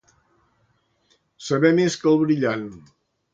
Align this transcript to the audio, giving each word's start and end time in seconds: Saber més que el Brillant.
Saber 1.49 1.71
més 1.81 1.99
que 2.01 2.11
el 2.13 2.19
Brillant. 2.23 2.65